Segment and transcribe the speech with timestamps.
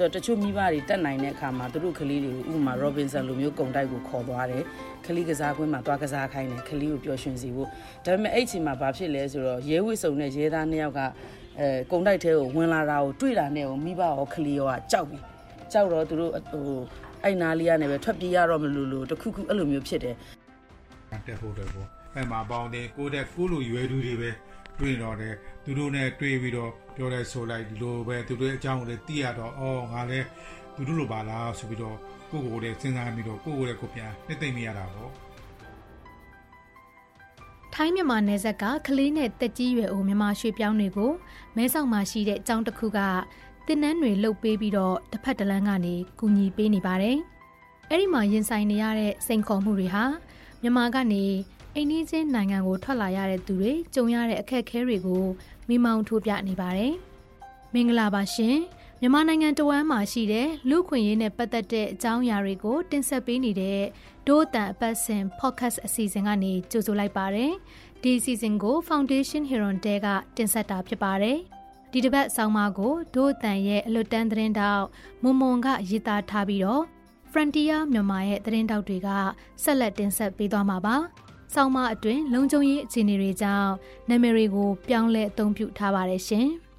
[0.00, 4.64] ဆိုတော့တချို့မိဘတွေတက်နိုင်တဲ့အခါမှာသူတို့ကလေးတွေကိုဥပမာ Robinson လိုမျိုးကုံတိုက်ကိုခေါ်သွားတယ်
[5.06, 7.68] ကလေးကစားကွင်းမှာသွားကစားခိုင်းတယ်ကလေးကိုပျော်ရွှင်စေဖို့
[8.04, 11.00] ဒါပေမဲ့အဲ့ချိန်မှာဘာဖြစ်လဲဆိုတော့ရဲဝစ်စုံနဲ့ရဲသားနှစ်ယောက်က
[11.60, 15.18] အဲကုံတိုက်ထဲကိုဝင်လာတာကိုတွေ့တာနဲ့ကိုမိဘရောကလေးရောကကြောက်ပြီ
[15.72, 16.64] ကြောက်တော့သူတို့ဟို
[17.24, 20.16] အဲ့နာလေးကနေပဲထွက်ပြေးရတော့မလို့လို့တခုခုအဲ့လိုမျိုးဖြစ်တယ်
[21.26, 24.30] တက်ဖို့တယ်ပေါ့ အဲ့မှာပေါင်းတယ်ကိုတဲ့ကိုလိုရွယ်သူတွေပဲ
[24.78, 30.26] တွေ့တော့တယ်သူတို့နဲ့တွေ့ပြီးတော့ပြောလဲဆိုလိုက်ဒီလိုပဲသူတို့အကြောင်းကိုလည်းသိရတော့အော်ငါလည်း
[30.76, 31.96] သူတို့လိုပါလားဆိုပြီးတော့
[32.30, 35.10] ကိုကိုလည်းစဉ်းစားပြီးတော့ကိုကိုလည်းကိုပြန်နှစ်သိမ့်မိရတာပေါ့
[37.74, 41.12] ထိုင်းမြန်မာနယ်စပ်ကကလေးနဲ့တက်ကြီးရွယ်အိုမြန်မာရွှေပြောင်းတွေကို
[41.56, 42.98] မဲဆောက်မှာရှိတဲ့အကြောင်းတစ်ခုက
[43.66, 47.16] တင်းနှန်းတွေလှုပ်ပေးပြီးတော့တစ်ဖက်တစ်လမ်းကနေကူညီပေးနေပါတယ်။
[47.90, 50.04] အဲ့ဒီမှာရင်ဆိုင်နေရတဲ့စိန်ခေါ်မှုတွေဟာ
[50.62, 51.24] မြန်မာကနေ
[51.76, 55.24] အိန္ဒိချင်းနိုင်ငံကိုထွက်လာရတဲ့သူတွေကြုံရတဲ့အခက်အခဲတွေကို
[55.68, 56.92] မိမောင်းထိုးပြနေပါတယ်။
[57.74, 58.56] မင်္ဂလာပါရှင်။
[59.00, 63.80] မြန်မာနိုင်ငံတဝမ်းမှာရှိတဲ့လူခွင့်ရေးနဲ့ပတ်သက်တဲ့အကြောင်းအရာတွေကိုတင်ဆက်ပေးနေတဲ့
[64.26, 67.52] ဒို့တန်အပတ်စဉ် podcast အစီအစဉ်ကနေကြိုဆိုလိုက်ပါတယ်။
[68.02, 70.06] ဒီအစီအစဉ်ကို Foundation Heron တဲက
[70.36, 71.38] တင်ဆက်တာဖြစ်ပါတယ်။
[71.92, 74.84] ဒီတစ်ပတ်ဆောင်းပါးကိုဒို့တန်ရဲ့အလွတ်တန်းသတင်းတောက်
[75.22, 76.82] မွန်မွန်ကရေးသားထားပြီးတော့
[77.32, 79.08] Frontier မြန်မာရဲ့သတင်းတောက်တွေက
[79.62, 80.96] ဆက်လက်တင်ဆက်ပေးသွားမှာပါ။
[81.54, 83.70] ဆောင်းမအတွင်းလုံခြုံရေးအခြေအနေတွေကြောင့်
[84.08, 86.48] နာမည်တွေကို ပြောင်းလဲအသုံးပြုထားပါတယ်ရှင်။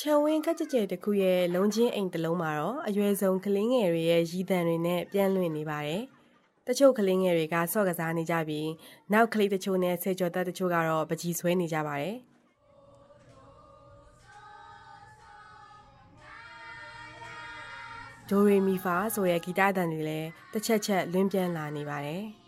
[0.00, 6.02] ချံဝင်းခက်ကြကြဲတခုရဲ့လုံချင်းအိမ်တစ်လုံးမှာတော့အရွယ်ဆုံးကလေးငယ်တွေရဲ့ရည်တံတွေနဲ့ပြန့်လွင့်နေပါတယ်။
[6.66, 8.68] တချို့ကလေးငယ်တွေကဆော့ကစားနေကြပြီး
[9.12, 12.16] နောက်ကလေးတချို့နဲ့ဆယ်ကျော်သက်တချို့ကတော့ပကြီးဆွဲနေကြပါတယ်။
[18.30, 22.24] ဒိုရီမီဖာဆိုတဲ့ဂီတတန်တွေလည်းတစ်ချက်ချက်လွင့်ပြန်လာနေပါတယ်။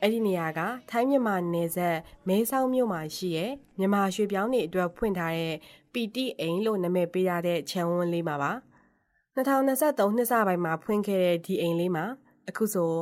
[0.00, 1.96] အဲ့ဒီနေရာကထိုင်းမြန်မာနယ်စပ်
[2.28, 5.54] မဲဆောက်မြို့မှာရှိရဲ့မြန်မာရွှေပြောင်းတွေအတွက်ဖွင့်ထားတဲ့
[5.92, 8.52] ပီတိအိမ်လို့နာမည်ပေးရတဲ့ခြံဝန်းလေးမှာပါ။
[9.36, 12.04] 2023နှစ်စပိုင်းမှာဖွင့်ခဲ့တဲ့ဒီအိမ်လေးမှာ
[12.48, 12.92] အခုဆို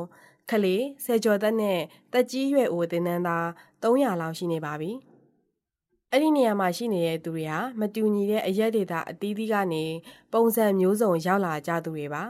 [0.49, 1.79] ခလေးဆယ်ကျော်သက်နဲ့
[2.13, 3.45] တက်ကြီးရွယ်အိုတင်နန်းသား
[3.83, 4.91] 300လောက်ရှိနေပါပြီ။
[6.15, 9.83] အဲ့ဒီနေရာမှာရှိနေတဲ့သူတွေဟာမတူညီတဲ့အရက်ဒေတာအသီးသီးကနေ
[10.33, 12.23] ပုံစံမျိုးစုံရောက်လာကြသူတွေပါ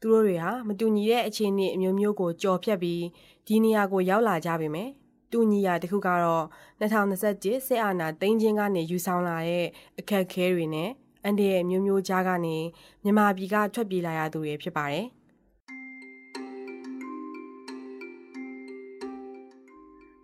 [0.00, 3.02] သူတို့တွေဟာမတူညီတဲ့အခြေအနေအမျိုးမျိုးကိုကြော်ဖြတ်ပြီး
[3.46, 4.90] ဒီနေရာကိုရောက်လာကြပေမယ့်
[5.32, 6.44] တူညီရာတစ်ခုကတော့
[6.80, 9.66] 2021စစ်အာဏာသိမ်းခြင်းကနေယူဆောင်လာတဲ့
[9.98, 10.90] အခက်အခဲတွေနဲ့
[11.24, 12.56] အန်ဒီရဲ့မျိုးမျိုးကြားကနေ
[13.02, 15.06] မြန်မာပြည်ကထွက်ပြေးလာရသူတွေဖြစ်ပါတယ်။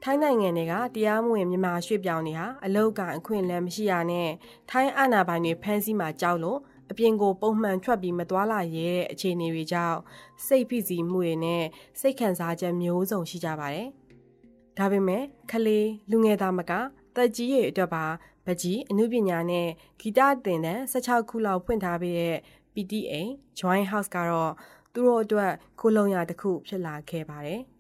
[0.09, 4.31] ထိုင်းနိုင်ငံတွေကတရားမဝင်မြန်မာရွှေ့ပြောင်းတွေဟာအလောက်ကအခွင့်အလမ်းမရှိရနဲ့
[4.71, 6.59] ထိုင်းအာဏာပိုင်တွေဖမ်းဆီးမှကြောက်လို့
[6.91, 9.99] အပြင်ကိုပုံမှန်ထွက်ပြီးမသွားလာရဲတဲ့အခြေအနေတွေကြောင့်
[10.47, 11.65] စိတ်ဖိစီးမှုတွေနဲ့
[12.01, 13.89] စိတ်ခံစားချက်မျိုးစုံရှိကြပါတယ်။
[14.79, 16.73] ဒါပေမဲ့ခလေးလူငယ်သားမက
[17.17, 18.05] တက်ကြီးရဲ့အတွက်ပါ
[18.47, 19.69] ပကြီးအမှုပညာနဲ့
[20.01, 22.37] ဂီတသင်တန်း16ခုလောက်ဖွင့်ထားပေးတဲ့
[22.75, 23.15] PTA
[23.59, 24.53] Join House ကတော့
[24.93, 27.63] သူတို့အတွက်ခိုးလုံရတစ်ခုဖြစ်လာခဲ့ပါတယ်။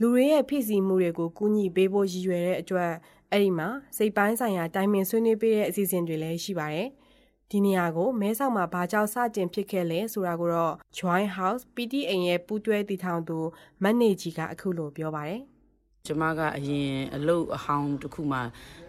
[0.00, 2.92] လူတွေရဲ့ဖိစီးမှုတွေကိုကူညီပေးဖို့ရည်ရွယ်တဲ့အတွက်
[3.30, 6.88] အဲ့ဒီမှာစိတ်ပိုင်းဆိုင်ရာတိုင်ပင်ဆွေးနွေးပေးတဲ့အစီအစဉ်တွေလည်းရှိပါတယ်။
[7.50, 13.38] ဒီနေရာကိုမဲဆောက်မှာဘာကြောင့်စတင်ဖြစ်ခဲ့လဲဆိုတာကိုတော့ Join House PTA ရဲ့ပူးတွဲတည်ထောင်သူ
[13.82, 15.40] မန်နေဂျီကအခုလိုပြောပါတယ်။
[16.06, 18.40] ကျမကအရင်အလုပ်အဟောင်းတစ်ခုမှ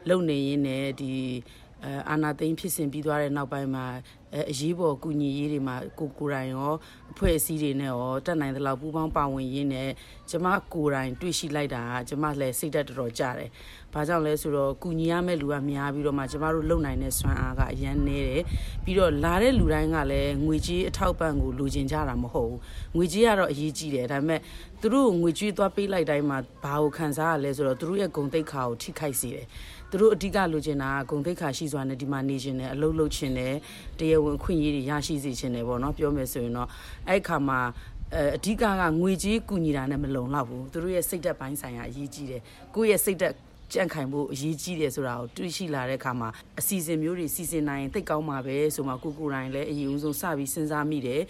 [0.10, 1.12] လုပ်နေရင်းနဲ့ဒီ
[1.84, 3.86] အဲအာနာသိန်းဖြစ်စဉ်ပြီးသွားတဲ့နောက်ပိုင်းမှာ
[4.34, 6.72] အဲအရေးပေါ်ကူညီရေးတွေမှာကိုကိုတိုင်ရော
[7.12, 9.90] အဖွဲ့အစည်းတွေနဲ့ရောတက်နိုင်သလောက်ပူးပေါင်းပါဝင်ရင်းနဲ့
[10.30, 13.50] ကျမကိုတိုင်တွေ့ရှိလိုက်တာကကျမလည်းစိတ်သက်တော်တော်ကြတယ်။
[13.94, 18.42] ဘာကြောင့်လဲဆိုတော့ကူညီရမယ့်လူကများပြီးတော့မှကျမတို့လုံနိုင်တဲ့စွမ်းအားကအရန်နေတယ်။
[18.84, 22.60] ပြီးတော့လာတဲ့လူတိုင်းကလည်းငွေကြေးအထောက်ပံ့ကိုလိုချင်ကြတာမဟုတ်ဘူး။
[22.96, 24.42] ငွေကြေးကတော့အရေးကြီးတယ်ဒါပေမဲ့
[24.82, 29.48] သူတို့ငွေကြေးသွားပေးလိုက်တိုင်းမှာဘာကိုခံစားရလဲဆိုတော့သူတို့ရဲ့ဂုဏ်သိက္ခာကိုထိခိုက်စေတယ်။
[29.92, 33.54] သူတို့အဓိကလိုချင်တာကဂုံသိက္ခာရှိစွာနဲ့ဒီမှာနေခြင်းနဲ့အလုပ်လုပ်ခြင်းနဲ့
[34.00, 36.70] တရားဝင်ခွင့်ရေးတွေရရှိစေခြင်းနဲ့ပေါ့နော်ပြောမယ်ဆိုရင်တော့
[37.10, 37.60] အဲ့ခါမှာ
[38.16, 42.42] အဲအဓိကကငွေကြေးကူညီတာနဲ့မလုံလောက်ဘူးသူတို့ရဲ့စိတ်သက်ပိုင်းဆိုင်ရာအရေးကြီးတယ်
[42.76, 43.34] ကိုယ့်ရဲ့စိတ်သက်
[43.74, 46.30] ကြန့်ခိုင်ဖို့အရေးကြီးတယ်ဆိုတာကိုတွေးရှိလာတဲ့အခါမှာ
[46.60, 51.22] အစီအစဉ်မျိုးတွေစီစဉ်နိုင်ရင်သိကောင်းမှာပဲဆိုမှကိုကိုတိုင်းလည်းအရင်ဦးဆုံးစပြီးစဉ်းစားမိတယ်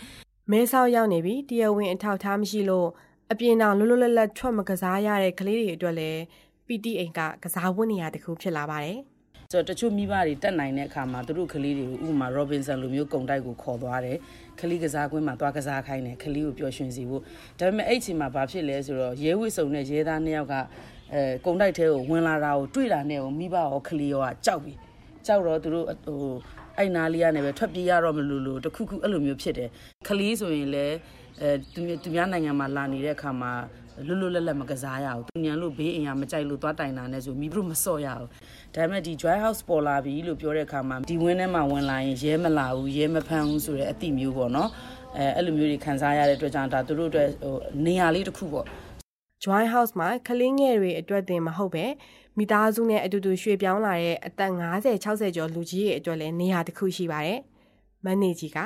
[0.52, 2.88] မဲဆောက်ရောက်နေပြီတရားဝင်အထောက်ထားမရှိလို့
[3.32, 6.20] အပြင်အောင်လွတ်လွတ်လပ်လပ်ထွက်မကစားရတဲ့ကလေးတွေအတွက်လည်း
[6.68, 9.00] PTA ကကစားဝတ်နေရာတစ်ခုဖြစ်လာပါတယ်။
[9.52, 14.18] ဆိုတော့တချို့မိဘတွေတက်နိုင်တဲ့အခါမှာသူတို့ကလေးတွေကိုဥပမာ Robinson လိုမျိုးကုံတိုက်ကိုခေါ်သွားတယ်။
[14.60, 17.22] ကလေးကစားကွင်းမှာသွားကစားခိုင်းတယ်။ကလေးကိုပျော်ရွှင်စေဖို့
[17.60, 20.56] ဒါပေမဲ့အဲ့ချိန်မှာဘာဖြစ်လဲဆိုတော့ရဲဝစ်စုံနဲ့ရဲသားနှစ်ယောက်က
[21.14, 24.74] အဲကုံတိုက်ထဲကိုဝင်လာတာကိုတွေ့တာနဲ့ကိုမိဘရောကလေးရောကကြောက်ပြီ။
[25.28, 26.34] ကြောက်တော့သူတို့ဟို
[26.78, 29.70] အဲ့နားလေးကနေပဲထွက်ပြေးရတော့မလို့လို့တခုခုအဲ့လိုမျိုးဖြစ်တယ်
[30.08, 30.96] ခလေးဆိုရင်လည်း
[31.42, 33.52] အဲသူသူများနိုင်ငံမှာလာနေတဲ့အခါမှာ
[34.08, 38.30] လွတ်လွတ်လပ်လပ်မကစားရဘူးသူညံလို့ဘေးအိမ်ကမကြိုက်လို့သွားတိုင်တာနဲ့ဆိုမိတို့မစော့ရဘူး
[38.76, 44.70] ဒါပေမဲ့ဒီ dry house ပေါ်လာပြီလို့ပြောတဲ့အခါမှာဒီဝင်းထဲမှာဝင်လာရင်ရဲမလာဘူးရဲမဖမ်းဘူးဆိုတဲ့အတိမျိုးပေါ့နော်
[45.18, 47.56] အဲအဲ့လိုမျိုးတွေခံစားရတဲ့အတွက်ကြောင့်ဒါသူတို့အတွက်ဟို
[47.86, 48.66] နေရာလေးတစ်ခုပေါ့
[49.44, 51.86] Joy House မှာကလေးငယ်တွေအတွက်တင်မဟုတ်ပဲ
[52.38, 57.40] မိသားစုနဲ့အတူတူရွှေ့ပြောင်းလာတဲ့အသက်50 60ကျော်လူကြီးတွေအတွက်လည်းနေရာတစ်ခုရှိပါတယ်။
[58.06, 58.58] မန်နေဂျီက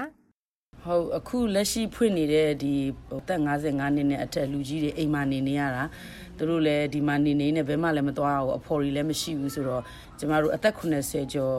[0.86, 2.74] ဟုတ်အခုလက်ရှိဖွင့်နေတဲ့ဒီ
[3.28, 5.83] သက်55နှစ်နဲ့အထက်လူကြီးတွေအိမ်မှာနေနေရတာ
[6.38, 9.83] သူတို့လည်းဒီမှာနေနေနဲ့ဘယ်မှလည်းမသွားဘူးအဖော်ကြီးလည်းမရှိဘူးဆိုတော့
[10.19, 11.56] ကျမတို့အသက်80ကျော်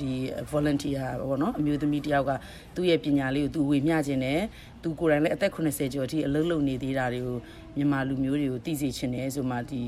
[0.00, 0.10] ဒီ
[0.52, 2.30] volunteer ပေါ့နော်အမျိုးသမီးတယောက်က
[2.74, 4.40] သူ့ရဲ့ပညာလေးကိုသူဝေမျှခြင်းနဲ့
[4.82, 7.36] သူကိုယ်တိုင်လည်းအသက်80ကျော်အထိအလုပ်လုပ်နေသေးတာတွေကို
[7.76, 9.82] မြန်မာလူမျိုးတွေကိုသိစေချင်တယ်ဆိုမှဒီ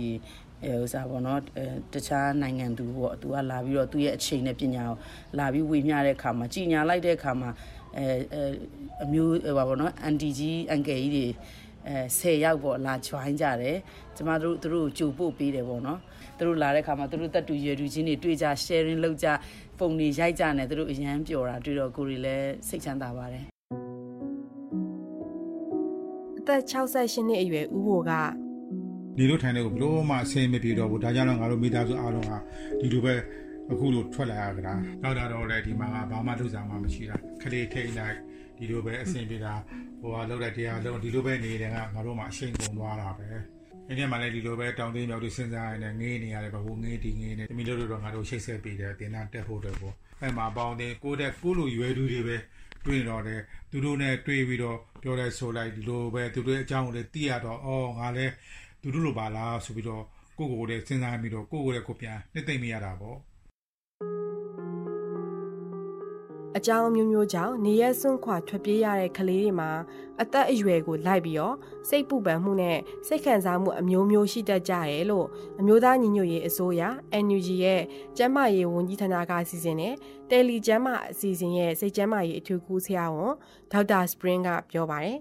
[0.64, 4.96] အဲဥစားပေါ့နော်အဲတခြားနိုင်ငံသူပေါ့သူကလာပြီးတော့သူ့ရဲ့အချိန်နဲ့ပညာကို
[5.38, 7.50] လာပြီးဝေမျှတဲ့အခါမှာကြီးညာလိုက်တဲ့အခါမှာ
[7.96, 8.06] အဲ
[9.04, 11.26] အမျိုးဟိုပါပေါ့နော်အန်တီကြီးအန်ကယ်ကြီးတွေ
[11.88, 13.76] အဲ10ယောက်ပေါ့လာ join ကြတယ်
[14.16, 15.98] ကျမတို့သူတို့ကိုကြိုပို့ပေးတယ်ပေါ့နော်
[16.38, 19.28] သူတို့လာတဲ့ခါမှာသူတို့တက်တူရွယ်တူချင်းတွေတွေ့ကြ sharing လုပ်ကြ
[19.78, 23.44] ပုံတွေရိုက်ကြနေသူတို့အရန်ပျော်တာတွေ့တော့ကိုရီလည်းစိတ်ချမ်းသာပါတယ်
[26.38, 28.12] အသက်68နှစ်အရွယ်ဦးဘိုက
[29.16, 32.32] ဒီလိုထိုင်တဲ့ကိုဘလို့မှအဆင်မပြေတော့ဘူးဒါကြောင့်ငါတို့မိသားစုအားလုံးက
[32.80, 33.14] ဒီလိုပဲ
[33.72, 38.16] အခုလိုထွက်လာရကြတာနောက်တာတော့လည်းဒီမှာကဘာမှလုပ်ဆောင်မှမရှိတာခလေးထိတ်လိုက်
[38.58, 39.54] ဒီလိုပဲအဆင်ပြေတာ
[40.00, 43.26] ဟိုကလောက်တဲ့တရားလုံးဒီလိုပဲနေတယ်ကငါတို့မှအရှိန်ကုန်သွားတာပဲ
[43.88, 52.36] အင်းဒီမှာလည်းဒီလိုပဲတောင်သိမ်းမြောက်တွေစဉ်းစားရနေငေးနေရတယ်ဘဟိုငေးတီငေးနေတမီတို့တော့ငါတို့ရှိတ်ဆက်ပေးတယ်တင်တာတက်ဖို့တော့ပေါ့အဲ့မှာပေါင်းတယ်ကိုတဲ့ကိုလိုရွယ်သူတွေပဲ
[52.86, 53.40] တွေ့တော့တယ်
[53.70, 58.32] သူတို့နဲ့တွေ့ပြီးတော့ပြောလဲဆိုလိုက်ဒီလိုပဲသူတို့အကြောင်းကိုလည်းသိရတော့အော်ငါလည်း
[58.82, 60.04] သူတို့လိုပါလားဆိုပြီးတော့
[60.38, 63.16] ကိုကိုကိုလည်းစဉ်းစားပြီးတော့ကိုကိုလည်းကိုပြန်နှစ်သိမ့်မရတာပေါ့
[66.56, 69.70] အကြောင်းမျိုးမျိုးကြောင့်နေရက်စွန့်ခွာထွက်ပြေးရတဲ့ကလေးတွေမှာ
[70.22, 71.54] အသက်အရွယ်ကိုလိုက်ပြီးတော့
[71.88, 75.26] စိတ်ပူပန်မှုနဲ့စိတ်ခံစားမှုအမျိုးမျိုးရှိတတ်ကြတယ်လို့
[75.60, 76.82] အမျိုးသားညီညွတ်ရေးအစိုးရ
[77.24, 77.82] NUG ရဲ့
[78.16, 79.94] ကျန်းမာရေးဝန်ကြီးဌာနကစီစဉ်တဲ့
[80.30, 83.32] တယ်လီကျန်းမာအစီအစဉ်ရဲ့စိတ်ကျန်းမာရေးအထူးကူးဆရာဝန်
[83.72, 85.18] ဒေါက်တာစပရင်ကပြောပါတယ်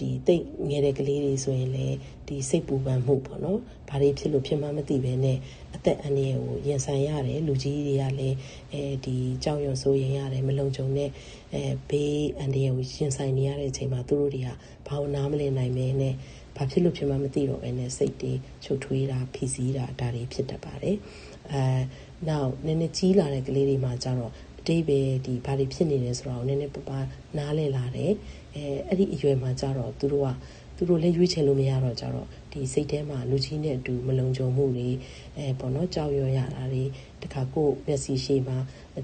[0.00, 1.96] ဒီတိတ်ငယ်တဲ့ကလေးတွေဆိုရင်လည်း
[2.28, 5.38] ဒီစိတ်ပူပန်မှုပေါ့နော်။ဘာတွေဖြစ်လို့ဖြစ်မှမသိဘဲနဲ့
[5.74, 8.36] အသက်အန္တရာယ်ကိုရင်ဆိုင်ရတယ်လူကြီးတွေကလည်း
[8.72, 11.10] အဲဒီကြောက်ရွံ့စိုးရိမ်ရတယ်မလုံခြုံတဲ့
[11.54, 14.48] အဲဘေးအန္တရာယ်ကိုရင်ဆိုင်နေရတဲ့အချိန်မှာသူတို့တွေက
[14.86, 16.14] ဘာလို့နားမလည်နိုင်မဲနဲ့
[16.56, 18.32] ဘာဖြစ်လို့ဖြစ်မှမသိတော့ဘဲနဲ့စိတ်တွေ
[18.64, 20.96] ချုပ်ထွေးတာဖိစီးတာဒါတွေဖြစ်တတ်ပါတယ်။
[21.52, 21.62] အဲ
[22.28, 26.90] နောက်နည်းနည်းကြီးလာတဲ့ကလေးတွေမှာကျတော့အတိပဲဒီဘာတွေဖြစ်နေလဲဆိုတော့နည်းနည်းပပ
[27.38, 28.12] နားလဲလာတယ်
[28.54, 30.28] အဲအဲ့ဒီအရွယ်မှာကျတော့သူတို့က
[30.76, 34.88] သူတို့လည်းရွေးချယ်လို့မရတော့ကြတော့ဒီစိတ်ထဲမှာလူကြီးနဲ့အတူမလုံခြုံမှုတွေ
[35.36, 36.84] အဲပေါ့နော်ကြောက်ရွံ့ရတာတွေ
[37.22, 38.58] တခါကိုမျက်စိရှိမှာ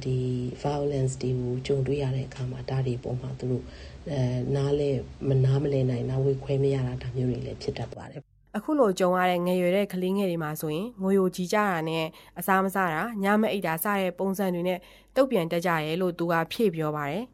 [0.05, 0.17] ဒီ
[0.63, 3.65] violence တွေကိုကြုံတွေ့ရတဲ့အခါမှာဒါတွေပုံမှာသူတို့
[4.11, 4.19] အဲ
[4.57, 4.91] နားလဲ
[5.29, 12.05] မနားမလဲနိုင်နားဝေခွဲမရတာဒါမျိုးတွေလည်းဖြစ်တတ်ပါတယ် အခုလိုကြုံရတဲ့ငယ်ရွယ်တဲ့ကလေးငယ်တွေမှာဆိုရင်ငိုယိုကြည်ကြတာနဲ့
[12.39, 14.79] အစားမစားတာညမအိတ်တာစတဲ့ပုံစံတွေနဲ့
[15.17, 17.25] တုတ်ပြန်တက်ကြရဲလို့သူကဖြည့်ပြောပါတယ်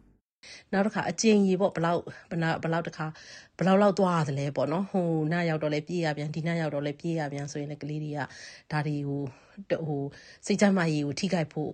[0.73, 2.01] နောက်တစ်ခါအကျဉ်းကြီးပေါ့ဘလောက်
[2.31, 3.07] ဘလောက်ဘလောက်တစ်ခါ
[3.61, 8.21] ဘလောက်လောက်သွားရတယ်လဲပေါ့နော်ဟိုနားရောက်တော့လဲပြေးရပြန်ဒီနားရောက်တော့လဲပြေးရပြန်ဆိုရင်လည်းကလေးတွေက
[8.73, 9.23] ဒါတွေဟို
[9.87, 10.03] ဟို
[10.47, 11.71] စိတ်ချမ်းသာရေးကိုထိခိုက်ဖို့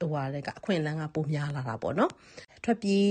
[0.00, 2.12] ဟိုဟာလည်းကအခွင့်အလမ်းကပိုများလာတာပေါ့နော်
[2.64, 3.10] ထွက်ပြေး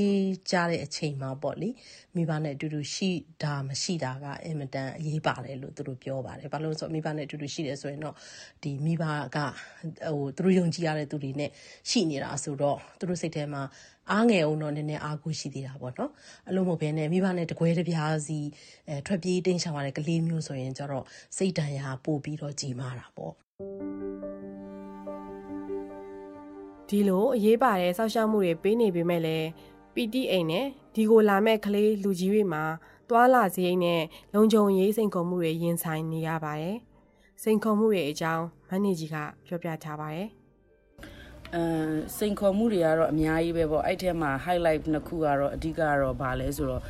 [0.52, 1.70] ကြတဲ့အချိန်မှာပေါ့လေ
[2.16, 3.10] မိဘနဲ့အတူတူရှိ
[3.44, 8.16] တာမရှိတာကအင်မတန်အရေးပါတယ်လို့သူတို့ပြောပါတယ်ဘာလို့လဲဆိုမိဘနဲ့အတူတူရှိတယ်ဆိုရင်တော့
[8.64, 9.04] ဒီမိဘ
[9.36, 9.38] က
[10.08, 11.50] ဟိုသူတို့ယုံကြည်ရတဲ့သူတွေနဲ့
[11.90, 13.62] ရှိနေတာဆိုတော့သူတို့စိတ်ထဲမှာ
[14.12, 16.12] အားငယ်အောင်တော့နည်းနည်းအားကိုရှိသေးတာပေါ့နော်
[16.50, 18.40] အလုံးမဘဲနဲ့မိဘနဲ့တကွဲတပြားစီ
[18.88, 21.06] အဲထွက်ပြေးတင်းချောင်ရတဲ့ကလေးမျိုးဆိုရင်ကျတော့
[21.38, 23.34] စိတ်တန်ရာပို့ပြီးတော့ကြီးမားတာပေါ့
[26.90, 29.48] ဒီလိုအရေးပါတဲ့စောက်ရှောက်မှုတွေပေးနေပေမဲ့လည်း
[29.94, 30.66] PTA နဲ့
[30.96, 32.64] ဒီကိုလာမဲ့ကလေးလူကြီးတွေမှာ
[33.10, 34.02] သွာလာစရိတ်နဲ့
[34.34, 36.78] လုံခြုံရေးစိန်ခေါ်မှုတွေရင်ဆိုင်နေရပါတယ်။
[37.44, 39.16] စိန်ခေါ်မှုတွေအကြောင်းမန်နေဂျီက
[39.46, 40.28] ပြောပြထားပါတယ်။
[41.56, 41.64] အဲ
[42.18, 46.82] စိန်ခေါ်မှုတွေကတော့အများကြီးပဲပေါ့အဲ့ထဲမှာ highlight နှစ်ခုကတော့အဓိကကတော့ဗာလဲဆိုတော့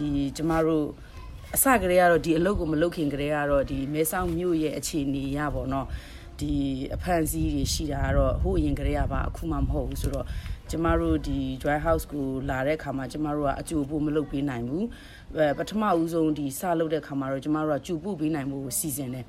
[0.00, 0.86] ဒီကျမတို့
[1.54, 5.86] အစကတည်းကတော့ဒီအလုပ်ကိုမလုပ်ခင်ကတည်းကတော့ဒီမဲဆောက်မြို့ရဲ့အခြေအနေရပါတော့
[6.40, 6.52] ဒီ
[6.94, 10.26] အဖန်စီးတွေရှိတာကတော့ဟိုအရင်ကတည်းကပါအခုမှမဟုတ်ဘူးဆိုတော့
[10.70, 14.86] ကျမတို့ဒီ dry house ကိုလာတဲ့ခါမှာကျမတို့ကအကျိုးဖို့မလုပ်ပေးနိုင်ဘူး
[15.36, 19.24] အဲပထမဦးဆုံးဒီစလုပ်တဲ့ခါမှာတော့ကျမတို့ကကျူပို့ပေးနိုင်မှုကိုစီစဉ်တယ်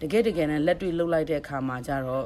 [0.00, 2.24] တကယ်တကယ်နဲ့လက်တွေ့လှုပ်လိုက်တဲ့အခါမှာကျတော့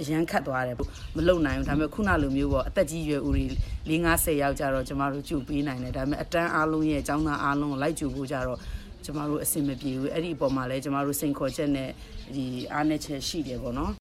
[0.00, 0.76] အရန်ခတ်သွားတယ်
[1.16, 3.44] မလုံနိုင်ဘူးဒါပေမဲ့ခုနလိုမျိုးပေါ့အသက်ကြီးရွယ်ဦးတွေ
[3.90, 8.58] ၄50ယောက်ကြတော့ကျမတို့ကြိုပေးနိုင်တယ်ဒါပေမဲ့အတန်းအားလုံးရဲ့အကြောင်းသားအားလုံးကိုလိုက်ကြိုဖို့ကြတော့
[9.04, 11.90] ကျမတို့အဆင်မပြေဘူးအဲ့ဒီအပေါ်မှာလည်းကျမတို့စိန်ခေါ်ချက်နဲ့
[12.34, 13.92] ဒီအားနည်းချက်ရှိတယ်ပေါ့နော်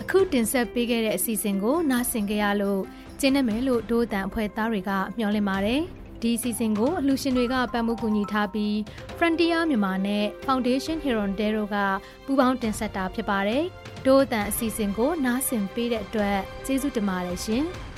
[0.00, 2.80] အခုတင်ဆက်ပေးခဲ့တဲ့အစီအစဉ်ကိုနားဆင်ကြရလို့
[3.20, 5.80] ကျင်းနေမယ်လို့ဒိုးတန်အဖွဲ့သားတွေကမျှော်လင့်ပါတယ်
[6.22, 8.74] ဒီအစီအစဉ်ကိုအလှူရှင်တွေကပံ့ပိုးကူညီထားပြီး
[9.18, 11.76] Frontier မြန်မာနဲ့ Foundation Hirondero က
[12.24, 13.64] ပူးပေါင်းတင်ဆက်တာဖြစ်ပါတယ်။
[14.06, 17.64] ဒို့အတန်အစီအစဉ်ကိုနားဆင်ပေးတဲ့အတွက်ကျေးဇူးတင်ပါတယ်ရှင်။